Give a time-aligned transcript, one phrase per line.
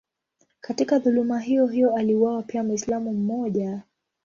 [0.61, 3.81] Katika dhuluma hiyohiyo aliuawa pia Mwislamu mmoja.